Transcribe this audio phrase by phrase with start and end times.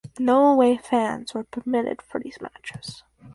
[0.17, 3.03] No away fans were permitted for these matches.